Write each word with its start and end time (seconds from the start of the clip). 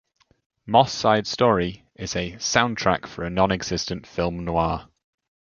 "Moss 0.65 0.91
Side 0.93 1.27
Story" 1.27 1.85
is 1.93 2.15
a 2.15 2.31
"soundtrack 2.37 3.05
for 3.05 3.23
a 3.23 3.29
non-existent 3.29 4.07
film 4.07 4.43
noir". 4.45 4.87